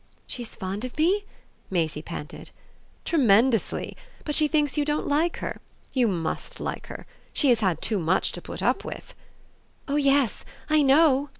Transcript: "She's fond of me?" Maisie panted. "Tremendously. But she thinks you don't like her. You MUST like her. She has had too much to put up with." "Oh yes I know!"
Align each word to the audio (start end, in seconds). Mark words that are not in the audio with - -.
"She's 0.25 0.55
fond 0.55 0.83
of 0.83 0.97
me?" 0.97 1.25
Maisie 1.69 2.01
panted. 2.01 2.49
"Tremendously. 3.05 3.95
But 4.25 4.33
she 4.33 4.47
thinks 4.47 4.75
you 4.75 4.83
don't 4.83 5.05
like 5.07 5.37
her. 5.37 5.61
You 5.93 6.07
MUST 6.07 6.59
like 6.59 6.87
her. 6.87 7.05
She 7.33 7.49
has 7.49 7.59
had 7.59 7.83
too 7.83 7.99
much 7.99 8.31
to 8.31 8.41
put 8.41 8.63
up 8.63 8.83
with." 8.83 9.13
"Oh 9.87 9.97
yes 9.97 10.43
I 10.71 10.81
know!" 10.81 11.29